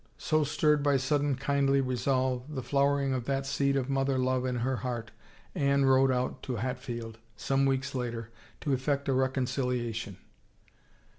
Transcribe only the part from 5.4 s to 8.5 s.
Anne rode out to Hat field, some weeks later,